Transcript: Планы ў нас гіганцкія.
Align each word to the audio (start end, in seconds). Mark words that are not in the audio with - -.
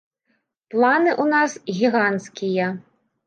Планы 0.73 1.11
ў 1.23 1.25
нас 1.35 1.51
гіганцкія. 1.81 2.71